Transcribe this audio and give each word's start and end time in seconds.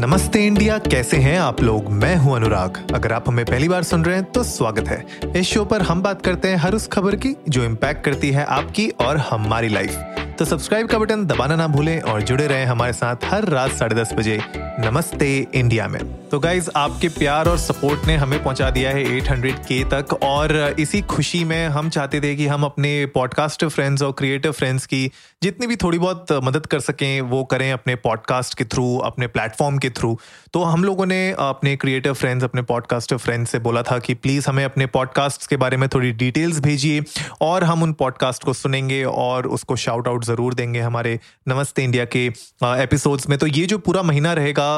नमस्ते 0.00 0.46
इंडिया, 0.46 0.78
कैसे 0.78 1.16
हैं 1.16 1.38
आप 1.40 1.62
लोग? 1.62 1.90
मैं 1.90 2.16
हूँ 2.16 2.36
अनुराग। 2.36 2.86
अगर 2.94 3.12
आप 3.12 3.24
हमें 3.28 3.44
पहली 3.44 3.68
बार 3.68 3.82
सुन 3.82 4.04
रहे 4.04 4.16
हैं 4.16 4.24
तो 4.24 4.42
स्वागत 4.42 4.88
है। 4.88 5.06
इस 5.36 5.46
शो 5.46 5.64
पर 5.64 5.82
हम 5.82 6.02
बात 6.02 6.22
करते 6.22 6.48
हैं 6.48 6.56
हर 6.56 6.74
उस 6.74 6.88
खबर 6.88 7.16
की, 7.16 7.36
जो 7.48 7.64
इम्पैक्ट 7.64 8.04
करती 8.04 8.30
है 8.30 8.44
आपकी 8.44 8.88
और 8.88 9.16
हमारी 9.16 9.68
लाइफ 9.68 10.04
तो 10.38 10.44
सब्सक्राइब 10.44 10.86
का 10.86 10.98
बटन 10.98 11.24
दबाना 11.26 11.56
ना 11.56 11.66
भूलें 11.66 12.00
और 12.00 12.22
जुड़े 12.22 12.46
रहें 12.46 12.66
हमारे 12.66 12.92
साथ 12.92 13.16
हर 13.24 13.44
रात 13.44 13.70
साढ़े 13.70 13.96
दस 13.96 14.12
बजे 14.12 14.40
नमस्ते 14.56 15.46
इंडिया 15.54 15.88
में। 15.88 16.28
तो 16.28 16.38
गाइज़ 16.40 16.70
आपके 16.76 17.08
प्यार 17.08 17.48
और 17.48 17.58
सपोर्ट 17.58 18.06
ने 18.06 18.16
हमें 18.16 18.42
पहुँचा 18.44 18.70
दिया 18.70 18.90
है 18.90 19.04
800 19.04 19.58
के 19.58 19.84
तक 19.84 20.12
और 20.22 20.74
इसी 20.78 21.02
खुशी 21.02 21.44
में 21.44 21.68
हम 21.68 21.90
चाहते 21.90 22.20
थे 22.20 22.34
कि 22.36 22.46
हम 22.46 22.64
अपने 22.64 23.06
पॉडकास्ट 23.06 23.64
फ्रेंड्स 23.64 24.02
और 24.02 24.12
क्रिएटिव 24.12 24.52
फ्रेंड्स 24.52 24.86
की 24.86 25.10
जितनी 25.42 25.66
भी 25.66 25.76
थोड़ी 25.76 25.98
बहुत 25.98 26.32
मदद 26.44 26.66
कर 26.66 26.80
सकें, 26.80 27.20
वो 27.20 27.42
करें 27.44 27.70
अपने 27.72 27.94
पॉडकास्ट 27.96 28.54
के 28.58 28.64
थ्रू 28.64 28.96
अपने 28.98 29.26
प्लेटफॉर्म 29.26 29.78
के 29.78 29.90
थ्रू 29.90 30.18
तो 30.52 30.62
हम 30.62 30.84
लोगों 30.84 31.06
ने 31.06 31.20
अपने 31.38 31.74
क्रिएटिव 31.76 32.14
फ्रेंड्स 32.14 32.44
अपने 32.44 32.62
पॉडकास्टर 32.62 33.16
फ्रेंड्स 33.16 33.50
से 33.50 33.58
बोला 33.58 33.82
था 33.82 33.98
कि 33.98 34.14
प्लीज़ 34.14 34.48
हमें 34.48 34.64
अपने 34.64 34.86
पॉडकास्ट 34.86 35.46
के 35.48 35.56
बारे 35.56 35.76
में 35.76 35.88
थोड़ी 35.88 36.10
डिटेल्स 36.12 36.60
भेजिए 36.60 37.02
और 37.40 37.64
हम 37.64 37.82
उन 37.82 37.92
पॉडकास्ट 37.92 38.44
को 38.44 38.52
सुनेंगे 38.52 39.02
और 39.04 39.46
उसको 39.48 39.76
शाउट 39.76 40.08
आउट 40.08 40.24
ज़रूर 40.24 40.54
देंगे 40.54 40.80
हमारे 40.80 41.18
नमस्ते 41.48 41.84
इंडिया 41.84 42.04
के 42.04 42.26
एपिसोड्स 42.64 43.28
में। 43.28 43.38
तो 43.38 43.46
ये 43.46 43.64
जो 43.66 43.78
पूरा 43.78 44.02
महीना 44.02 44.32
रहेगा 44.32 44.74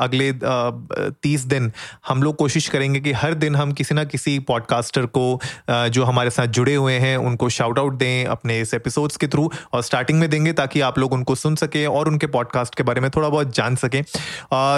अगले 0.00 0.32
तीस 0.42 1.44
दिन, 1.44 1.72
हम 2.08 2.22
लोग 2.22 2.36
कोशिश 2.36 2.68
करेंगे 2.68 3.00
कि 3.00 3.12
हर 3.12 3.34
दिन 3.34 3.56
हम 3.56 3.72
किसी 3.72 3.94
ना 3.94 4.04
किसी 4.06 4.38
पॉडकास्टर 4.48 5.06
को 5.18 5.40
जो 5.70 6.04
हमारे 6.04 6.30
साथ 6.30 6.46
जुड़े 6.48 6.74
हुए 6.74 6.98
हैं, 6.98 7.16
उनको 7.18 7.48
शाउट 7.48 7.78
आउट 7.78 7.94
दें 7.94 8.26
अपने 8.26 8.60
इस 8.60 8.74
एपिसोड्स 8.74 9.16
के 9.16 9.28
थ्रू 9.28 9.50
और 9.72 9.82
स्टार्टिंग 10.08 10.20
में 10.20 10.30
देंगे 10.30 10.52
ताकि 10.52 10.80
आप 10.80 10.98
लोग 10.98 11.12
उनको 11.12 11.34
सुन 11.34 11.54
सकें 11.56 11.86
और 11.86 12.08
उनके 12.08 12.26
पॉडकास्ट 12.26 12.74
के 12.74 12.82
बारे 12.82 13.00
में 13.00 13.10
थोड़ा 13.10 13.28
बहुत 13.28 13.54
जान 13.54 13.76
सकें। 13.76 14.02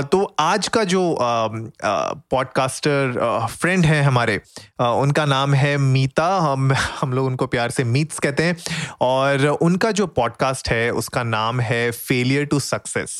तो 0.05 0.22
आज 0.41 0.69
का 0.69 0.84
जो 0.84 1.03
पॉडकास्टर 2.31 3.47
फ्रेंड 3.50 3.84
है 3.87 4.03
हमारे 4.03 4.41
उनका 4.81 5.25
नाम 5.25 5.55
है 5.55 5.77
मीता। 5.78 6.28
हम 6.41 6.72
हम 7.00 7.12
लोग 7.12 7.27
उनको 7.27 7.47
प्यार 7.47 7.70
से 7.70 7.84
मीट्स 7.84 8.19
कहते 8.19 8.42
हैं। 8.42 8.56
और 9.00 9.47
उनका 9.62 9.91
जो 9.92 10.06
पॉडकास्ट 10.19 10.69
है, 10.69 10.91
उसका 10.92 11.22
नाम 11.22 11.61
है 11.61 11.91
फेलियर 11.91 12.44
टू 12.47 12.61
सक्सेस 12.61 13.19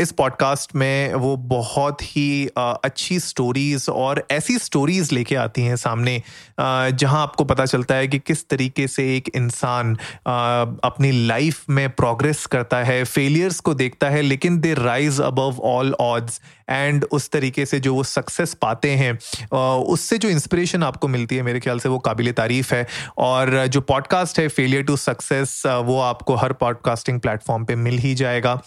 इस 0.00 0.12
पॉडकास्ट 0.12 0.74
में 0.74 1.14
वो 1.14 1.36
बहुत 1.36 2.02
ही 2.02 2.48
अच्छी 2.56 3.18
स्टोरीज 3.20 3.86
और 3.88 4.22
ऐसी 4.30 4.58
स्टोरीज 4.58 5.12
लेके 5.12 5.36
आती 5.36 5.62
हैं 5.62 5.76
सामने 5.76 6.22
जहाँ 6.60 7.22
आपको 7.22 7.44
पता 7.44 7.66
चलता 7.66 7.94
है 7.94 8.08
कि 8.08 8.18
किस 8.18 8.48
तरीके 8.48 8.86
से 8.88 9.16
एक 9.16 9.30
इंसान 9.34 9.94
अपनी 10.84 11.10
लाइफ 11.26 11.64
में 11.70 11.88
प्रोग्रेस 11.90 12.44
करता 12.46 12.82
है 12.84 13.02
फेलियर्स 13.04 13.60
को 13.60 13.74
देखता 13.74 14.10
है, 14.10 14.22
लेकिन 14.22 14.60
they 14.60 14.74
rise 14.74 15.20
above 15.20 15.60
all 15.64 15.94
odds 16.00 16.40
and 16.70 17.04
उस 17.12 17.30
तरीके 17.30 17.66
से 17.66 17.80
जो 17.80 17.94
वो 17.94 18.02
सक्सेस 18.04 18.54
पाते 18.54 18.90
हैं 18.90 19.12
उससे 19.84 20.18
जो 20.18 20.28
इंस्पिरेशन 20.28 20.82
आपको 20.82 21.08
मिलती 21.08 21.36
है 21.36 21.42
मेरे 21.42 21.60
ख्याल 21.60 21.78
से 21.78 21.88
वो 21.88 21.98
काबिल 21.98 22.32
तारीफ़ 22.32 22.74
है। 22.74 22.86
और 23.18 23.66
जो 23.66 23.80
पॉडकास्ट 23.80 24.38
है 24.38 24.48
फेलियर 24.48 24.82
टू 24.82 24.96
सक्सेस 24.96 25.62
वो 25.66 26.00
आपको 26.00 26.34
हर 26.34 26.52
पॉडकास्टिंग 26.52 27.20
प्लेटफॉर्म 27.20 27.64
पे 27.64 27.74
मिल 27.76 27.98
ही 27.98 28.14
जाएगा। 28.14 28.60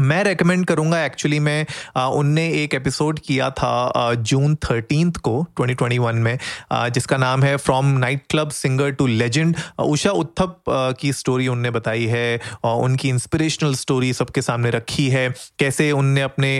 मैं 0.00 0.22
रेकमेंड 0.24 0.64
करूँगा 0.66 1.04
एक्चुअली 1.04 1.38
मैं 1.38 1.66
आ, 1.96 2.06
उनने 2.06 2.48
एक 2.62 2.74
एपिसोड 2.74 3.18
किया 3.18 3.50
था 3.50 4.14
जून 4.14 4.54
थर्टीन 4.54 5.10
को 5.10 5.46
2021 5.60 6.12
में 6.12 6.38
आ, 6.72 6.88
जिसका 6.88 7.16
नाम 7.16 7.42
है 7.42 7.56
from 7.56 7.86
nightclub 8.30 8.50
singer 8.50 8.90
to 8.90 9.06
legend 9.06 9.56
Usha 9.78 10.10
Uthup 10.10 10.62
की 11.00 11.12
स्टोरी 11.12 11.48
उनने 11.48 11.70
बताई 11.70 12.06
है 12.06 12.40
और 12.64 12.82
उनकी 12.84 13.08
इंस्पिरेशनल 13.08 13.74
स्टोरी 13.74 14.12
सबके 14.12 14.42
सामने 14.42 14.70
रखी 14.70 15.08
है 15.08 15.28
कैसे 15.58 15.90
उनने 15.92 16.22
अपने 16.22 16.56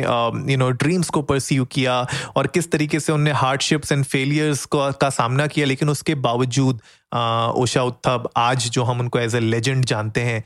यू 0.52 0.56
नो 0.56 0.70
ड्रीम्स 0.70 1.08
को 1.08 1.22
परस्यू 1.22 1.64
किया 1.64 2.00
और 2.36 2.46
किस 2.46 2.70
तरीके 2.72 3.00
से 3.00 3.12
उनने 3.12 3.32
हार्डशिप्स 3.32 3.92
एंड 3.92 4.04
फेलियर्स 4.04 4.66
का 4.74 5.10
सामना 5.10 5.46
किया 5.46 5.66
लेकिन 5.66 5.88
उसके 5.88 6.14
बावजूद 6.14 6.80
उषा 7.12 7.82
उत्थब 7.82 8.28
आज 8.36 8.68
जो 8.70 8.82
हम 8.82 9.00
उनको 9.00 9.18
एज 9.18 9.34
ए 9.34 9.40
लेजेंड 9.40 9.84
जानते 9.84 10.20
हैं 10.20 10.42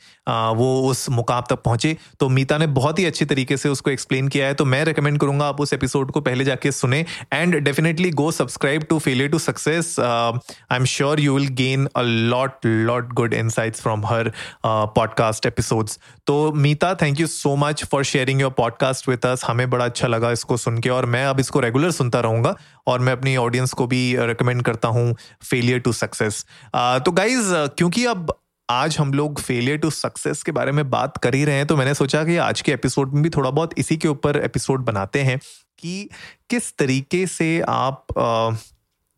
वो 0.56 0.68
उस 0.90 1.08
मुकाम 1.10 1.42
तक 1.50 1.62
पहुँचे। 1.62 1.96
तो 2.20 2.28
मीता 2.28 2.58
ने 2.58 2.66
बहुत 2.76 2.98
ही 2.98 3.04
अच्छी 3.04 3.24
तरीके 3.24 3.56
से 3.56 3.68
उसको 3.68 3.90
एक्सप्लेन 3.90 4.28
किया 4.28 4.46
है। 4.46 4.54
तो 4.54 4.64
मैं 4.64 4.84
रिकमेंड 4.84 5.18
करूँगा 5.18 5.46
आप 5.46 5.60
उस 5.60 5.72
एपिसोड 5.72 6.10
को 6.10 6.20
पहले 6.20 6.44
जाके 6.44 6.72
सुने 6.72 7.04
and 7.32 7.54
definitely 7.56 8.10
go 8.10 8.30
subscribe 8.30 8.82
to 8.82 8.98
failure 8.98 9.28
to 9.28 9.38
success 9.38 9.94
I 10.00 10.76
am 10.76 10.84
sure 10.84 11.20
you 11.20 11.34
will 11.38 11.48
gain 11.54 11.88
a 11.96 12.02
lot 12.02 12.66
lot 12.66 13.12
good 13.12 13.34
insights 13.34 13.80
from 13.80 14.06
her 14.06 14.32
podcast 14.66 15.46
episodes 15.46 15.98
तो 16.26 16.52
Meeta 16.52 16.94
thank 16.94 17.20
you 17.20 17.26
so 17.26 17.54
much 17.56 17.84
for 17.84 18.04
sharing 18.04 18.40
your 18.40 18.50
podcast 18.50 19.08
with 19.08 19.26
us 19.26 19.44
हमें 19.44 19.68
बड़ा 19.70 19.84
अच्छा 19.84 20.08
लगा 20.08 20.30
इसको 20.30 20.56
सुन 20.56 20.78
के 20.78 20.90
और 20.90 21.06
मैं 21.06 21.24
अब 21.24 21.40
इसको 21.40 21.60
रेगुलर 21.60 21.90
सुनता 21.90 22.20
रहूँगा 22.20 22.56
और 22.86 23.00
मैं 23.00 23.12
अपनी 23.12 23.36
ऑडियंस 23.36 23.72
को 23.72 23.86
भी 23.86 24.02
रिकमेंड 24.18 24.62
करता 24.62 24.88
हूँ 24.88 25.16
फेलियर 25.42 25.78
टू 25.78 25.92
सक्सेस 25.92 26.44
तो 26.76 27.12
गाइज़ 27.12 27.54
क्योंकि 27.54 28.04
अब 28.04 28.40
आज 28.70 28.98
हम 28.98 29.14
लोग 29.14 29.40
फेलियर 29.40 29.76
टू 29.76 29.90
सक्सेस 29.90 30.42
के 30.42 30.52
बारे 30.52 30.72
में 30.72 30.90
बात 30.90 31.16
कर 31.16 31.34
ही 31.34 31.44
रहे 31.44 31.54
हैं 31.54 31.66
तो 31.66 31.76
मैंने 31.76 31.94
सोचा 31.94 32.24
कि 32.24 32.36
आज 32.36 32.60
के 32.60 32.72
एपिसोड 32.72 33.12
में 33.12 33.22
भी 33.22 33.30
थोड़ा 33.30 33.50
बहुत 33.50 33.70
इसी 33.78 33.96
के 33.96 34.08
ऊपर 34.08 34.36
एपिसोड 34.36 34.80
बनाते 34.80 35.22
हैं 35.22 35.40
कि 35.78 36.10
किस 36.50 36.76
तरीके 36.76 37.26
से 37.26 37.60
आप 37.60 38.06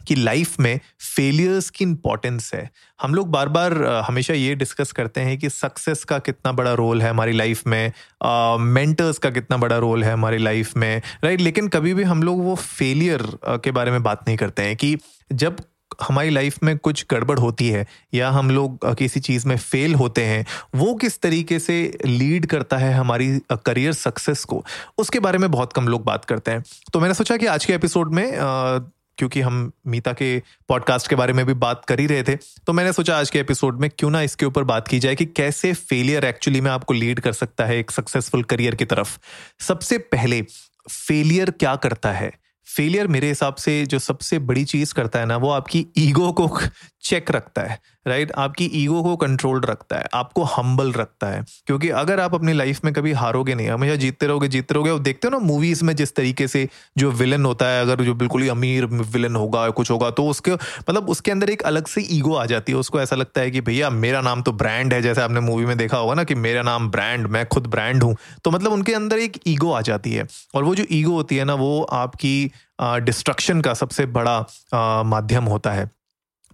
की 0.08 0.14
लाइफ 0.14 0.60
में 0.60 0.80
फेलियर्स 1.16 1.70
की 1.70 1.84
इंपॉर्टेंस 1.84 2.50
है। 2.54 2.70
हम 3.02 3.14
लोग 3.14 3.28
बार 3.28 3.48
बार 3.48 3.84
हमेशा 3.84 4.34
ये 4.34 4.54
डिस्कस 4.54 4.92
करते 4.92 5.20
हैं 5.20 5.38
कि 5.38 5.50
सक्सेस 5.50 6.04
का 6.04 6.18
कितना 6.18 6.52
बड़ा 6.52 6.72
रोल 6.72 7.02
है 7.02 7.10
हमारी 7.10 7.32
लाइफ 7.32 7.66
में 7.66 7.92
मेंटर्स 8.58 9.16
uh, 9.16 9.22
का 9.22 9.30
कितना 9.30 9.56
बड़ा 9.56 9.76
रोल 9.76 10.04
है 10.04 10.12
हमारी 10.12 10.38
लाइफ 10.38 10.76
में 10.76 11.02
राइट 11.24 11.40
लेकिन 11.40 11.68
कभी 11.68 11.94
भी 11.94 12.02
हम 12.02 12.22
लोग 12.22 12.44
वो 12.44 12.54
फेलियर 12.54 13.38
के 13.48 13.70
बारे 13.70 13.90
में 13.90 14.02
बात 14.02 14.28
नहीं 14.28 14.36
करते 14.36 14.62
हैं 14.62 14.76
कि 14.76 14.98
जब 15.32 15.56
हमारी 16.02 16.30
लाइफ 16.30 16.62
में 16.62 16.76
कुछ 16.78 17.04
गड़बड़ 17.10 17.38
होती 17.38 17.68
है 17.68 17.86
या 18.14 18.30
हम 18.30 18.50
लोग 18.50 18.94
किसी 18.94 19.20
चीज़ 19.20 19.46
में 19.48 19.56
फेल 19.56 19.94
होते 19.94 20.24
हैं, 20.24 20.44
वो 20.74 20.94
किस 20.94 21.20
तरीके 21.20 21.58
से 21.58 21.98
लीड 22.06 22.46
करता 22.46 22.76
है 22.76 22.92
हमारी 22.94 23.38
करियर 23.52 23.92
सक्सेस 23.92 24.44
को? 24.44 24.64
उसके 24.98 25.20
बारे 25.20 25.38
में 25.38 25.50
बहुत 25.50 25.72
कम 25.72 25.88
लोग 25.88 26.04
बात 26.04 26.24
करते 26.24 26.50
हैं। 26.50 26.64
तो 26.92 27.00
मैंने 27.00 27.14
सोचा 27.14 27.36
कि 27.36 27.46
आज 27.46 27.64
के 27.64 27.72
एपिसोड 27.72 28.12
में 28.12 28.32
क्योंकि 29.18 29.40
हम 29.40 29.70
मीता 29.86 30.12
के 30.12 30.38
पॉडकास्ट 30.68 31.08
के 31.08 31.16
बारे 31.16 31.32
में 31.32 31.44
भी 31.46 31.54
बात 31.54 31.84
कर 31.84 32.00
ही 32.00 32.06
रहे 32.06 32.22
थे 32.22 32.36
तो 32.66 32.72
मैंने 32.72 32.92
सोचा 32.92 33.16
आज 33.18 33.30
के 33.30 33.38
एपिसोड 33.38 33.80
में 33.80 33.88
क्यों 33.98 34.10
ना 34.10 34.20
इसके 34.22 34.46
ऊपर 34.46 34.64
बात 34.64 34.88
की 34.88 34.98
जाए 34.98 35.14
कि 35.14 35.24
कैसे 35.26 35.72
फेलियर 35.72 36.24
एक्चुअली 36.24 36.60
में 36.60 36.70
आपको 36.70 36.94
लीड 36.94 37.20
कर 37.20 37.32
सकता 37.32 37.64
है 37.64 37.78
एक 37.78 37.90
सक्सेसफुल 37.90 38.42
करियर 38.42 38.74
की 38.74 38.84
तरफ़। 38.84 39.18
सबसे 39.60 39.98
पहले 39.98 40.42
फेलियर 40.90 41.50
क्या 41.50 41.74
करता 41.76 42.12
है? 42.12 42.30
फेलियर 42.76 43.06
मेरे 43.06 43.28
हिसाब 43.28 43.54
से 43.54 43.86
जो 43.86 43.98
सबसे 43.98 44.38
बड़ी 44.38 44.64
चीज़ 44.64 44.94
करता 44.94 45.18
है 45.18 45.26
ना, 45.26 45.36
वो 45.36 45.50
आपकी 45.50 45.86
ईगो 45.98 46.32
को 46.32 46.58
चेक 47.02 47.30
रखता 47.30 47.62
है। 47.62 47.78
Right 48.06 48.26
right? 48.26 48.40
आपकी 48.40 48.64
ईगो 48.74 49.02
को 49.02 49.14
कंट्रोल 49.16 49.60
रखता 49.60 49.96
है, 49.96 50.04
आपको 50.14 50.42
हम्बल 50.44 50.92
रखता 50.92 51.26
है। 51.26 51.44
क्योंकि 51.66 51.88
अगर 52.00 52.20
आप 52.20 52.34
अपनी 52.34 52.52
लाइफ 52.52 52.80
में 52.84 52.92
कभी 52.94 53.12
हारोगे 53.12 53.54
नहीं, 53.54 53.68
हमेशा 53.68 53.94
जीतते 53.96 54.26
रहोगे 54.26 54.48
जीतते 54.48 54.74
रहोगे, 54.74 54.90
और 54.90 54.98
देखते 54.98 55.28
हो 55.28 55.30
ना 55.30 55.38
मूवीज़ 55.46 55.84
में 55.84 55.94
जिस 55.96 56.14
तरीके 56.16 56.48
से 56.48 56.68
जो 56.98 57.10
विलन 57.12 57.44
होता 57.44 57.68
है, 57.68 57.80
अगर 57.82 58.02
जो 58.04 58.14
बिल्कुल 58.14 58.42
ही 58.42 58.48
अमीर 58.48 58.86
विलन 58.86 59.36
होगा, 59.36 59.68
कुछ 59.70 59.90
होगा 59.90 60.10
तो 60.10 60.26
उसके 60.28 60.52
मतलब 60.52 61.08
उसके 61.08 61.30
अंदर 61.30 61.50
एक 61.50 61.62
अलग 61.62 61.86
से 61.86 62.00
ईगो 62.10 62.34
आ 62.34 62.44
जाती 62.46 62.72
है। 62.72 62.78
उसको 62.78 63.00
ऐसा 63.00 63.16
लगता 63.16 63.40
है 63.40 63.50
कि 63.50 63.60
भैया, 63.60 63.90
मेरा 63.90 64.20
नाम 64.20 64.42
तो 64.42 64.52
ब्रांड 64.52 64.94
है, 64.94 65.02
जैसे 65.02 65.20
आपने 65.20 65.40
मूवी 65.40 65.66
में 65.66 65.76
देखा 65.78 65.96
होगा 65.96 66.14
ना 66.14 66.24
कि 66.24 66.34
मेरा 66.36 66.62
नाम 66.62 66.90
ब्रांड 66.90 67.26
मैं 67.26 67.46
खुद 67.46 67.66
ब्रांड 67.66 68.02
हूँ। 68.02 68.16
तो 68.44 68.50
मतलब 68.50 68.72
उनके 68.72 68.94
अंदर 68.94 69.18
एक 69.18 69.38
ईगो 69.46 69.72
आ 69.72 69.80
जाती 69.80 70.12
है। 70.12 70.26
और 70.54 70.64
वो 70.64 70.74
जो 70.74 70.84
ईगो 70.92 71.12
होती 71.12 71.36
है 71.36 71.44
ना, 71.44 71.54
वो 71.54 71.82
आपकी 71.82 72.50
डिस्ट्रक्शन 72.80 73.60
का 73.60 73.74
सबसे 73.74 74.06
बड़ा 74.08 74.40
माध्यम 75.06 75.44
होता 75.44 75.72
है। 75.72 75.97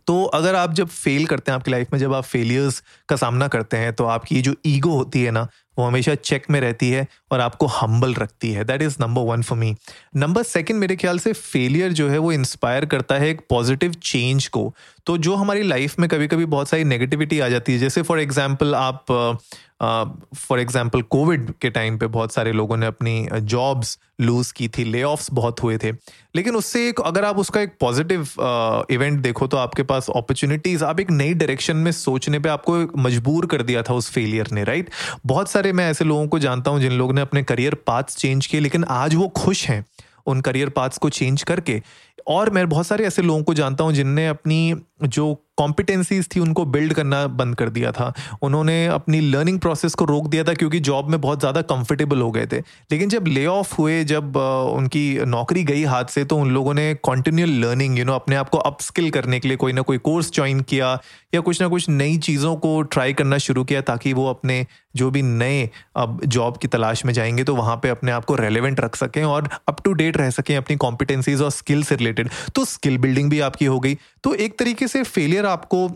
तो 0.07 0.23
अगर 0.25 0.55
आप 0.55 0.73
जब 0.73 0.89
फेल 0.89 1.27
करते 1.27 1.51
हैं 1.51 1.59
आपकी 1.59 1.71
लाइफ 1.71 1.93
में, 1.93 1.99
जब 2.01 2.15
आप 2.15 2.25
फेलियर्स 2.25 2.83
का 3.09 3.17
सामना 3.17 3.49
करते 3.49 3.77
हैं 3.77 3.93
तो 3.93 4.05
आपकी 4.07 4.41
जो 4.43 4.55
ईगो 4.67 4.91
होती 4.91 5.23
है 5.23 5.31
ना, 5.31 5.47
वो 5.79 5.85
हमेशा 5.85 6.15
चेक 6.15 6.45
में 6.51 6.61
रहती 6.61 6.91
है 6.91 7.07
और 7.33 7.41
आपको 7.41 7.67
हम्बल 7.67 8.15
रखती 8.15 8.51
है। 8.53 8.65
That 8.65 8.83
is 8.83 8.97
number 9.01 9.23
one 9.23 9.43
for 9.43 9.59
me 9.59 9.75
number 10.17 10.43
second 10.43 10.81
मेरे 10.81 10.97
ख्याल 10.97 11.19
से 11.19 11.33
फेलियर 11.33 11.93
जो 11.93 12.09
है, 12.09 12.19
वो 12.19 12.33
इंस्पायर 12.33 12.85
करता 12.87 13.15
है 13.15 13.29
एक 13.29 13.41
पॉजिटिव 13.51 13.93
चेंज 14.03 14.47
को। 14.49 14.75
तो 15.07 15.17
जो 15.19 15.35
हमारी 15.35 15.63
लाइफ 15.63 15.99
में 15.99 16.09
कभी 16.09 16.27
कभी 16.29 16.45
बहुत 16.47 16.69
सारी 16.69 16.85
नेगेटिविटी 16.85 17.41
आ 17.41 17.49
जाती 17.49 17.73
है, 17.73 17.79
जैसे 17.79 18.03
फॉर 18.03 18.21
एग्ज़ाम्पल 18.21 18.75
आप 18.75 19.05
फॉर 20.37 20.61
एग्ज़ाम्पल 20.61 21.03
कोविड 21.05 21.51
के 21.61 21.71
टाइम 21.71 21.97
पे 21.99 22.07
बहुत 22.07 22.33
सारे 22.33 22.53
लोगों 22.53 22.77
ने 22.77 22.87
अपनी 22.87 23.27
जॉब्स 23.35 23.99
लूज 24.21 24.53
की 24.53 24.69
थी 24.69 24.85
ले 24.85 25.03
बहुत 25.33 25.63
हुए 25.63 25.77
थे। 25.79 25.91
लेकिन 26.37 26.57
उससे 26.57 26.89
एक, 26.89 27.01
अगर 27.01 27.25
आप 27.25 27.39
उसका 27.39 27.61
एक 27.61 27.75
पॉजिटिव 27.81 28.29
इवेंट 28.91 29.21
देखो 29.21 29.47
तो 29.47 29.57
आपके 29.57 29.83
पास 29.83 30.09
अपॉर्चुनिटीज़ 30.11 30.85
आप 30.85 31.01
एक 31.01 31.11
नई 31.11 31.35
डायरेक्शन 31.35 31.77
में 31.77 31.91
सोचने 31.93 32.39
पे 32.39 32.49
आपको 32.49 32.79
मजबूर 32.99 33.47
कर 33.47 33.63
दिया 33.63 33.83
था 33.83 33.95
उस 33.95 34.11
फेलियर 34.11 34.51
ने 34.53 34.65
राइट 34.65 34.91
बहुत 35.27 35.51
सारे 35.51 35.73
मैं 35.73 35.91
ऐसे 35.91 36.05
लोगों 36.05 36.27
को 36.29 36.39
जानता 36.39 36.71
हूँ 36.71 36.81
जिन 36.81 36.93
लोगों 36.93 37.15
ने 37.15 37.21
अपने 37.21 37.43
करियर 37.43 37.75
पाथ्स 37.87 38.17
चेंज 38.17 38.47
किए, 38.47 38.61
लेकिन 38.61 38.85
आज 38.85 39.15
वो 39.15 39.29
खुश 39.37 39.67
हैं 39.69 39.85
उन 40.27 40.41
करियर 40.41 40.69
पाथ्स 40.71 40.99
को 40.99 41.09
चेंज 41.11 41.43
करके। 41.43 41.81
और 42.29 42.51
मैं 42.51 42.69
बहुत 42.69 42.87
सारे 42.87 43.07
ऐसे 43.07 43.23
लोगों 43.23 43.43
को 43.43 43.55
जानता 43.55 43.85
हूँ 43.85 43.93
जिनने 43.93 44.27
अपनी 44.29 44.75
जो 45.07 45.35
कॉम्पिटेंसीज 45.59 46.29
थी 46.35 46.41
उनको 46.41 46.65
बिल्ड 46.67 46.93
करना 46.93 47.27
बंद 47.31 47.55
कर 47.57 47.69
दिया 47.69 47.91
था। 47.93 48.13
उन्होंने 48.43 48.87
अपनी 48.87 49.21
लर्निंग 49.21 49.59
प्रोसेस 49.61 49.95
को 49.95 50.05
रोक 50.05 50.27
दिया 50.29 50.45
था 50.45 50.55
क्योंकि 50.55 50.81
जॉब 50.81 51.11
में 51.11 51.21
बहुत 51.21 51.41
ज़्यादा 51.41 51.63
कंफर्टेबल 51.63 52.21
हो 52.21 52.31
गए 52.31 52.47
थे। 52.47 52.59
लेकिन 52.93 53.09
जब 53.09 53.27
ले 53.27 53.45
ऑफ़ 53.47 53.75
हुए, 53.75 54.03
जब 54.05 54.37
उनकी 54.37 55.25
नौकरी 55.27 55.65
गई 55.65 55.85
हाथ 55.85 56.05
से 56.05 56.25
तो 56.25 56.37
उन 56.37 56.51
लोगों 56.51 56.75
ने 56.75 56.93
कॉन्टिन्यूल 57.03 57.51
लर्निंग 57.65 57.99
यू 57.99 58.05
नो 58.05 58.15
अपने 58.15 58.37
आप 58.37 58.49
को 58.49 58.59
अपस्किल 58.61 59.11
करने 59.11 59.41
के 59.41 59.49
लिए 59.49 59.57
कोई 59.57 59.73
ना 59.73 59.83
कोई 59.83 59.99
कोर्स 60.01 60.33
ज्वाइन 60.33 60.61
किया 60.63 60.99
या 61.35 61.41
कुछ 61.41 61.61
ना 61.61 61.69
कुछ 61.69 61.89
नई 61.89 62.17
चीज़ों 62.19 62.55
को 62.57 62.81
ट्राई 62.83 63.13
करना 63.13 63.39
शुरू 63.39 63.65
किया 63.65 63.81
ताकि 63.83 64.13
वो 64.13 64.29
अपने 64.31 64.67
जो 64.97 65.11
भी 65.11 65.23
नए, 65.23 65.69
अब 65.97 66.21
जॉब 66.25 66.57
की 66.57 66.69
तलाश 66.69 67.05
में 67.05 67.13
जाएँगे 67.13 67.45
तो 67.45 67.55
वहाँ 67.55 67.77
पे 67.77 67.89
अपने 67.89 68.13
आप 68.13 68.25
को 68.25 68.35
रेलिवेंट 68.37 68.81
रख 68.81 68.97
सकें 68.97 69.23
और 69.25 69.49
अप 69.69 69.81
टू 69.85 69.93
डेट 69.93 70.17
रह 70.17 70.31
सकें 70.31 70.57
अपनी 70.57 70.77
कॉम्पिटेंसीज 70.77 71.41
और 71.43 71.51
स्किल 71.51 71.83
से 71.83 71.97
रिलेटेड 71.97 72.31
तो 72.55 72.65
स्किल 72.65 72.99
बिल्डिंग 72.99 73.31
भी 73.31 73.41
आपकी 73.41 73.65
हो 73.65 73.81
गई। 73.81 73.97
तो 74.25 74.35
एक 74.35 74.59
तरीके 74.59 74.89
से 74.95 75.03
फेलियर 75.03 75.47
आपको 75.47 75.89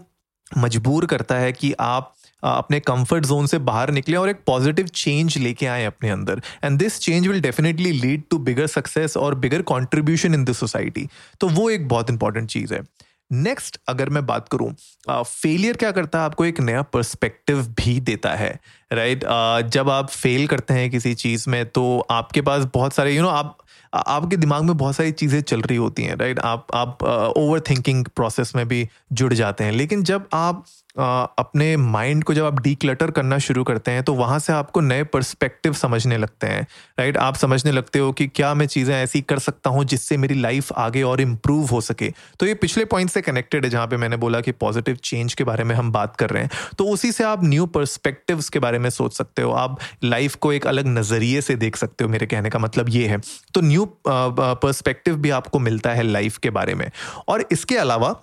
मजबूर 0.59 1.07
करता 1.07 1.35
है 1.35 1.53
कि 1.53 1.73
आप 1.81 2.15
अपने 2.43 2.79
कंफर्ट 2.81 3.27
जोन 3.27 3.47
से 3.47 3.59
बाहर 3.59 3.91
निकले 3.91 4.17
और 4.17 4.29
एक 4.29 4.41
पॉजिटिव 4.47 4.87
चेंज 4.87 5.37
लेके 5.39 5.67
आए 5.67 5.85
अपने 5.85 6.11
अंदर। 6.11 6.43
And 6.65 6.79
this 6.79 6.99
change 7.01 7.27
will 7.29 7.41
definitely 7.41 7.93
lead 7.93 8.23
to 8.31 8.39
bigger 8.39 8.67
success 8.67 9.17
और 9.17 9.35
bigger 9.35 9.63
contribution 9.63 10.35
in 10.35 10.45
the 10.45 10.53
society 10.53 11.09
तो 11.41 11.49
वो 11.49 11.69
एक 11.71 11.89
बहुत 11.89 12.11
इंपॉर्टेंट 12.11 12.49
चीज़ 12.51 12.75
है। 12.75 12.83
नेक्स्ट 13.31 13.79
अगर 13.89 14.11
मैं 14.11 14.25
बात 14.27 14.49
करूँ 14.49 14.75
फेलियर 15.11 15.77
क्या 15.77 15.91
करता 15.91 16.19
है? 16.19 16.25
आपको 16.25 16.45
एक 16.45 16.61
नया 16.61 16.83
पर्सपेक्टिव 16.83 17.67
भी 17.79 17.99
देता 18.01 18.35
है 18.35 18.51
राइट 18.93 19.25
right? 19.25 19.71
जब 19.73 19.91
आप 19.91 20.11
फेल 20.11 20.47
करते 20.47 20.75
हैं 20.75 20.91
किसी 20.91 21.15
चीज़ 21.15 21.49
में 21.51 21.65
तो 21.67 21.85
आपके 22.11 22.43
पास 22.43 22.65
बहुत 22.75 22.95
सारे 22.95 23.11
यू 23.11 23.17
you 23.17 23.25
नो 23.25 23.29
know, 23.29 23.39
आप 23.39 23.59
आपके 23.93 24.37
दिमाग 24.37 24.63
में 24.63 24.77
बहुत 24.77 24.97
सारी 24.97 25.13
चीज़ें 25.13 25.41
चल 25.41 25.61
रही 25.61 25.77
होती 25.77 26.03
हैं 26.03 26.17
राइट 26.17 26.39
आप 26.39 26.67
आप 26.75 27.05
ओवर 27.37 27.61
थिंकिंग 27.61 28.05
प्रोसेस 28.07 28.53
में 28.57 28.67
भी 28.69 28.89
जुड़ 29.13 29.33
जाते 29.35 29.65
हैं। 29.65 29.73
लेकिन 29.73 30.03
जब 30.03 30.29
आप 30.33 30.65
आ, 30.99 31.23
अपने 31.39 31.77
माइंड 31.77 32.23
को 32.25 32.35
जब 32.35 32.45
आप 32.45 32.61
डीक्लटर 32.61 33.11
करना 33.11 33.37
शुरू 33.39 33.63
करते 33.65 33.91
हैं 33.91 34.03
तो 34.03 34.13
वहाँ 34.15 34.39
से 34.39 34.53
आपको 34.53 34.81
नए 34.81 35.03
पर्सपेक्टिव 35.05 35.73
समझने 35.73 36.17
लगते 36.19 36.47
हैं 36.47 36.67
राइट 36.99 37.17
आप 37.17 37.37
समझने 37.37 37.73
लगते 37.73 37.99
हो 37.99 38.13
कि 38.13 38.27
क्या 38.27 38.53
मैं 38.55 38.67
चीज़ें 38.67 38.95
ऐसी 38.95 39.21
कर 39.21 39.39
सकता 39.39 39.71
हूँ 39.71 39.85
जिससे 39.85 40.17
मेरी 40.17 40.35
लाइफ 40.35 40.73
आगे 40.73 41.03
और 41.03 41.21
इम्प्रूव 41.21 41.67
हो 41.67 41.81
सके। 41.81 42.13
तो 42.41 42.47
ये 42.47 42.55
पिछले 42.55 42.85
पॉइंट 42.85 43.11
से 43.11 43.21
कनेक्टेड 43.21 43.65
है 43.65 43.71
जहाँ 43.71 43.87
पे 43.87 43.97
मैंने 43.97 44.17
बोला 44.17 44.41
कि 44.41 44.53
पॉजिटिव 44.55 44.97
चेंज 45.05 45.35
के 45.35 45.45
बारे 45.45 45.65
में 45.65 45.75
हम 45.75 45.93
बात 45.93 46.17
कर 46.17 46.31
रहे 46.31 46.43
हैं। 46.43 46.51
तो 46.79 46.85
उसी 46.85 47.13
से 47.13 47.25
आप 47.25 47.45
न्यू 47.45 47.67
परस्पेक्टिव 47.69 48.43
के 48.53 48.59
बारे 48.59 48.79
में 48.79 48.91
सोच 48.91 49.17
सकते 49.17 49.43
हो। 49.43 49.53
आप 49.53 49.79
लाइफ 50.05 50.35
को 50.35 50.53
एक 50.53 50.67
अलग 50.67 50.87
नज़रिए 50.89 51.41
से 51.41 51.57
देख 51.57 51.77
सकते 51.77 52.05
हो 52.05 52.11
मेरे 52.11 52.27
कहने 52.27 52.51
का 52.51 52.59
मतलब 52.59 52.89
ये 52.89 53.07
है। 53.07 53.21
तो 53.55 53.61
न्यू 53.61 53.78
पर्सपेक्टिव 53.87 55.17
भी 55.17 55.31
आपको 55.31 55.59
मिलता 55.59 55.91
है 55.91 56.03
लाइफ 56.03 56.39
के 56.39 56.51
बारे 56.51 56.75
में। 56.75 56.91
और 57.29 57.45
इसके 57.53 57.77
अलावा, 57.77 58.15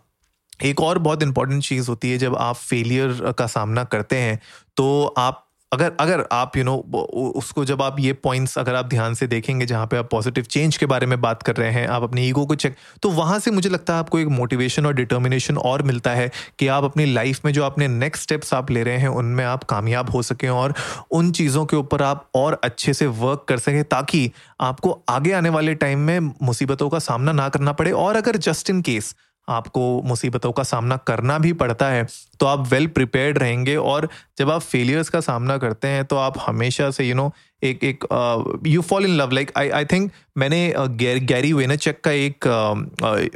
एक 0.63 0.81
और 0.81 0.97
बहुत 0.97 1.23
इंपॉर्टेंट 1.23 1.63
चीज़ 1.63 1.89
होती 1.89 2.11
है, 2.11 2.17
जब 2.17 2.35
आप 2.35 2.55
फेलियर 2.55 3.33
का 3.37 3.47
सामना 3.47 3.83
करते 3.83 4.15
हैं 4.15 4.39
तो 4.77 5.13
आप 5.17 5.44
अगर 5.75 5.91
अगर 5.99 6.23
आप 6.31 6.57
यू 6.57 6.63
you 6.63 6.71
नो 6.71 6.83
know, 6.87 7.03
उसको 7.35 7.65
जब 7.65 7.81
आप 7.81 7.99
ये 7.99 8.13
पॉइंट्स 8.13 8.57
अगर 8.57 8.75
आप 8.75 8.85
ध्यान 8.85 9.13
से 9.13 9.27
देखेंगे 9.27 9.65
जहाँ 9.65 9.87
पे 9.87 9.97
आप 9.97 10.09
पॉजिटिव 10.11 10.43
चेंज 10.43 10.77
के 10.77 10.85
बारे 10.85 11.05
में 11.05 11.21
बात 11.21 11.43
कर 11.43 11.55
रहे 11.55 11.71
हैं 11.71 11.87
आप 11.87 12.03
अपने 12.03 12.27
ईगो 12.27 12.45
को 12.45 12.55
चेक 12.55 12.75
तो 13.01 13.09
वहाँ 13.09 13.39
से 13.39 13.51
मुझे 13.51 13.69
लगता 13.69 13.93
है 13.93 13.99
आपको 13.99 14.19
एक 14.19 14.27
मोटिवेशन 14.27 14.85
और 14.85 14.93
डिटर्मिनेशन 14.93 15.57
और 15.57 15.81
मिलता 15.81 16.11
है 16.11 16.31
कि 16.59 16.67
आप 16.67 16.83
अपनी 16.83 17.05
लाइफ 17.13 17.45
में 17.45 17.51
जो 17.53 17.63
अपने 17.63 17.87
नेक्स्ट 17.87 18.23
स्टेप्स 18.23 18.53
आप 18.53 18.71
ले 18.71 18.83
रहे 18.83 18.97
हैं 18.97 19.07
उनमें 19.07 19.45
आप 19.45 19.63
कामयाब 19.63 20.09
हो 20.09 20.21
सकें 20.21 20.49
और 20.49 20.73
उन 21.11 21.31
चीज़ों 21.31 21.65
के 21.65 21.77
ऊपर 21.77 22.03
आप 22.03 22.29
और 22.35 22.59
अच्छे 22.63 22.93
से 22.93 23.07
वर्क 23.19 23.45
कर 23.49 23.57
सकें 23.57 23.83
ताकि 23.83 24.31
आपको 24.61 24.99
आगे 25.09 25.31
आने 25.31 25.49
वाले 25.49 25.75
टाइम 25.75 25.99
में 25.99 26.19
मुसीबतों 26.19 26.89
का 26.89 26.99
सामना 26.99 27.31
ना 27.31 27.49
करना 27.49 27.71
पड़े। 27.71 27.91
और 27.91 28.15
अगर 28.15 28.37
जस्ट 28.37 28.69
इन 28.69 28.81
केस 28.81 29.15
आपको 29.49 30.01
मुसीबतों 30.01 30.51
का 30.51 30.63
सामना 30.63 30.97
करना 30.97 31.37
भी 31.37 31.53
पड़ता 31.53 31.89
है 31.89 32.07
तो 32.39 32.45
आप 32.45 32.67
वेल 32.67 32.87
प्रिपेयर्ड 32.87 33.37
रहेंगे 33.37 33.75
और 33.75 34.09
जब 34.37 34.51
आप 34.51 34.61
फेलियर्स 34.61 35.09
का 35.09 35.19
सामना 35.19 35.57
करते 35.57 35.87
हैं 35.87 36.05
तो 36.05 36.15
आप 36.15 36.33
हमेशा 36.47 36.91
से 36.91 37.03
यू 37.03 37.09
you 37.09 37.17
नो 37.17 37.27
know, 37.27 37.37
एक 37.63 37.83
एक 37.83 38.05
you 38.67 38.81
fall 38.81 39.05
in 39.05 39.11
love 39.11 39.31
like 39.31 39.51
I 39.57 39.69
I 39.69 39.85
think 39.85 40.11
मैंने 40.37 40.73
गैरी 41.19 41.53
वेनाचेक 41.53 42.01
का 42.03 42.11
एक 42.11 42.47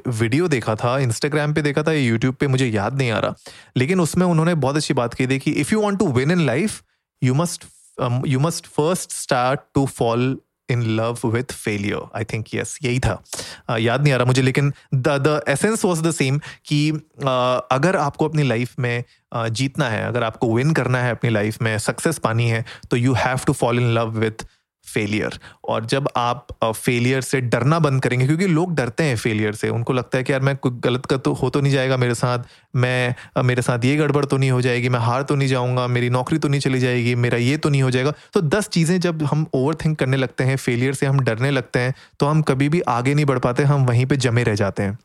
वीडियो 0.08 0.46
uh, 0.46 0.52
देखा 0.52 0.76
था 0.76 1.00
इंस्टाग्राम 1.00 1.54
पे 1.54 1.62
देखा 1.62 1.84
था 1.84 1.92
यूट्यूब 1.92 2.36
पे 2.36 2.48
मुझे 2.48 2.68
याद 2.68 2.98
नहीं 2.98 3.12
आ 3.12 3.20
रहा। 3.20 3.36
लेकिन 3.78 4.00
उसमें 4.00 4.26
उन्होंने 4.26 4.56
बहुत 4.56 4.76
अच्छी 4.76 4.94
बात 4.94 5.14
की। 5.14 5.28
थी 5.28 5.40
कि 5.40 5.52
if 5.52 5.74
you 5.74 5.82
want 5.82 6.00
to 6.00 6.08
win 6.08 6.32
in 6.32 6.46
life 6.46 6.82
you 7.24 7.34
must 7.34 7.66
you 8.28 8.40
must 8.40 8.68
first 8.68 9.12
start 9.12 9.60
to 9.74 9.86
fall 9.86 10.38
in 10.72 10.84
love 10.84 11.20
with 11.26 11.44
failure 11.44 12.10
I 12.16 12.24
think 12.24 12.46
yes 12.56 12.80
यही 12.84 13.00
था। 13.00 13.24
uh, 13.72 13.78
याद 13.80 14.04
नहीं 14.04 14.14
आ 14.14 14.16
रहा 14.16 14.26
मुझे 14.26 14.42
लेकिन 14.42 14.74
the 14.94 15.44
essence 15.48 15.86
was 15.86 16.04
the 16.04 16.12
same 16.12 16.40
कि 16.66 16.92
uh, 16.92 17.62
अगर 17.72 17.96
आपको 17.96 18.28
अपनी 18.28 18.44
लाइफ 18.44 18.76
में 18.80 19.04
uh, 19.36 19.48
जीतना 19.50 19.90
है 19.90 20.06
अगर 20.06 20.24
आपको 20.24 20.56
विन 20.56 20.74
करना 20.74 21.02
है 21.02 21.12
अपनी 21.12 21.30
लाइफ 21.30 21.62
में 21.62 21.78
सक्सेस 21.78 22.18
पानी 22.18 22.50
है 22.50 22.66
तो 22.92 22.98
you 22.98 23.14
have 23.14 23.40
to 23.48 23.54
fall 23.54 23.80
in 23.80 23.94
love 23.94 24.10
with 24.10 24.46
failure 24.90 25.40
और 25.66 25.86
जब 25.86 26.08
आप 26.18 26.48
फेलियर 26.66 27.22
से 27.22 27.42
डरना 27.44 27.80
बंद 27.80 28.02
करेंगे, 28.04 28.26
क्योंकि 28.26 28.48
लोग 28.48 28.76
डरते 28.76 29.04
हैं 29.04 29.16
फेलियर 29.18 29.56
से, 29.56 29.70
उनको 29.70 29.94
लगता 29.94 30.18
है 30.18 30.24
कि 30.24 30.34
यार 30.34 30.42
मैं 30.42 30.56
कुछ 30.58 30.80
गलत 30.82 31.06
का 31.06 31.18
तो 31.18 31.34
हो 31.34 31.50
तो 31.50 31.62
नहीं 31.62 31.74
जाएगा 31.74 31.98
मेरे 31.98 32.16
साथ, 32.16 32.40
मैं 32.76 33.44
मेरे 33.44 33.62
साथ 33.62 33.86
ये 33.86 33.96
गड़बड़ 33.98 34.26
तो 34.26 34.38
नहीं 34.38 34.52
हो 34.52 34.62
जाएगी, 34.62 34.90
मैं 34.90 35.00
हार 35.00 35.24
तो 35.24 35.36
नहीं 35.36 35.48
जाऊँगा, 35.48 35.88
मेरी 35.90 36.10
नौकरी 36.10 36.38
तो 36.38 36.48
नहीं 36.48 36.62
चली 36.62 36.80
जाएगी, 36.80 37.16
मेरा 37.18 37.38
ये 37.40 37.58
तो 37.58 37.70
नहीं 37.70 37.82
हो 37.82 37.92
जाएगा। 37.92 38.14
तो 38.34 38.42
दस 38.44 38.68
चीज़ें 38.70 39.00
जब 39.00 39.24
हम 39.24 39.46
ओवर 39.56 39.76
थिंक 39.76 39.98
करने 40.00 40.18
लगते 40.18 40.44
हैं 40.44 40.56
फेलियर 40.58 40.94
से 40.94 41.06
हम 41.06 41.20
डरने 41.22 41.52
लगते 41.52 41.80
हैं 41.80 41.94
तो 42.20 42.26
हम 42.26 42.42
कभी 42.44 42.70
भी 42.70 42.82
आगे 42.90 43.14
नहीं 43.14 43.26
बढ़ 43.26 43.40
पाते, 43.40 43.64
हम 43.66 43.86
वहीं 43.86 44.06
पर 44.06 44.16
जमे 44.18 44.44
रह 44.44 44.56
जाते 44.56 44.84
हैं। 44.84 44.98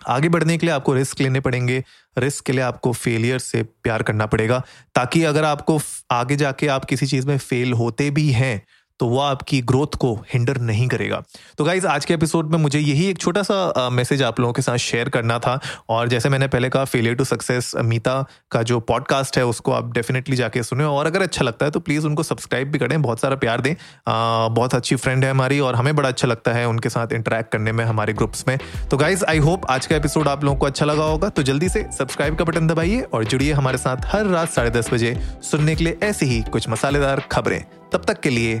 आगे 0.00 0.28
बढ़ने 0.28 0.56
के 0.58 0.66
लिए 0.66 0.74
आपको 0.74 0.92
रिस्क 0.94 1.20
लेने 1.20 1.40
पड़ेंगे 1.40 1.82
रिस्क 2.16 2.44
के 2.44 2.52
लिए 2.52 2.62
आपको 2.62 2.92
फेलियर 2.92 3.38
से 3.38 3.62
प्यार 3.62 4.02
करना 4.02 4.26
पड़ेगा, 4.26 4.62
ताकि 4.94 5.22
अगर 5.24 5.44
आपको 5.44 5.78
आगे 6.10 6.36
जाके 6.36 6.66
आप 6.68 6.84
किसी 6.84 7.06
चीज़ 7.06 7.26
में 7.26 7.36
फेल 7.38 7.72
होते 7.72 8.10
भी 8.10 8.30
हैं 8.32 8.62
तो 9.00 9.06
वो 9.06 9.18
आपकी 9.18 9.60
ग्रोथ 9.60 9.94
को 9.98 10.14
हिंडर 10.32 10.58
नहीं 10.60 10.86
करेगा। 10.88 11.22
तो 11.58 11.64
गाइज़ 11.64 11.86
आज 11.86 12.04
के 12.04 12.14
एपिसोड 12.14 12.50
में 12.50 12.58
मुझे 12.58 12.78
यही 12.78 13.06
एक 13.06 13.18
छोटा 13.18 13.42
सा 13.42 13.88
मैसेज 13.90 14.22
आप 14.22 14.40
लोगों 14.40 14.52
के 14.52 14.62
साथ 14.62 14.76
शेयर 14.76 15.08
करना 15.08 15.38
था 15.38 15.58
और 15.88 16.08
जैसे 16.08 16.28
मैंने 16.28 16.48
पहले 16.48 16.68
कहा 16.68 16.84
फेलियर 16.84 17.14
टू 17.14 17.24
सक्सेस 17.24 17.72
मीता 17.76 18.24
का 18.50 18.62
जो 18.62 18.80
पॉडकास्ट 18.80 19.38
है 19.38 19.44
उसको 19.46 19.72
आप 19.72 19.92
डेफिनेटली 19.92 20.36
जाके 20.36 20.62
सुने 20.62 20.84
और 20.84 21.06
अगर 21.06 21.22
अच्छा 21.22 21.44
लगता 21.44 21.66
है 21.66 21.70
तो 21.70 21.80
प्लीज़ 21.80 22.06
उनको 22.06 22.22
सब्सक्राइब 22.22 22.70
भी 22.70 22.78
करें 22.78 23.00
बहुत 23.02 23.20
सारा 23.20 23.36
प्यार 23.36 23.60
दें। 23.60 23.72
आ, 23.72 24.48
बहुत 24.48 24.74
अच्छी 24.74 24.96
फ्रेंड 24.96 25.24
है 25.24 25.30
हमारी 25.30 25.60
और 25.60 25.74
हमें 25.74 25.96
बड़ा 25.96 26.08
अच्छा 26.08 26.28
लगता 26.28 26.52
है 26.52 26.68
उनके 26.68 26.88
साथ 26.88 27.12
इंटरेक्ट 27.12 27.52
करने 27.52 27.72
में 27.72 27.84
हमारे 27.84 28.12
ग्रुप्स 28.12 28.44
में। 28.48 28.58
तो 28.90 28.96
गाइज़ 28.96 29.24
आई 29.24 29.38
होप 29.38 29.66
आज 29.70 29.86
का 29.86 29.96
एपिसोड 29.96 30.28
आप 30.28 30.44
लोगों 30.44 30.58
को 30.58 30.66
अच्छा 30.66 30.86
लगा 30.86 31.04
होगा। 31.04 31.28
तो 31.28 31.42
जल्दी 31.42 31.68
से 31.68 31.86
सब्सक्राइब 31.98 32.36
का 32.36 32.44
बटन 32.44 32.66
दबाइए 32.66 33.00
और 33.00 33.24
जुड़िए 33.24 33.52
हमारे 33.52 33.78
साथ 33.78 33.96
हर 34.06 34.26
रात 34.26 34.50
साढ़े 34.50 34.82
बजे 34.92 35.18
सुनने 35.42 35.74
के 35.74 35.84
लिए 35.84 35.98
ऐसी 36.02 36.26
ही 36.26 36.42
कुछ 36.42 36.68
मसालेदार 36.68 37.20
खबरें। 37.32 37.64
तब 37.92 38.04
तक 38.04 38.20
के 38.20 38.30
लिए 38.30 38.60